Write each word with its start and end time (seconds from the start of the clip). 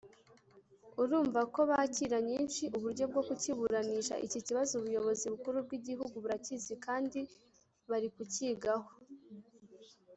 urumva 1.01 1.39
ko 1.53 1.61
bakira 1.71 2.17
nyinshi 2.29 2.63
uburyo 2.77 3.03
bwo 3.11 3.21
kukiburanisha…Iki 3.27 4.39
kibazo 4.47 4.71
ubuyobozi 4.79 5.25
bukuru 5.33 5.57
bw’igihugu 5.65 6.15
burakizi 6.23 6.73
kandi 6.85 7.19
bari 7.89 8.07
kukigaho 8.15 8.89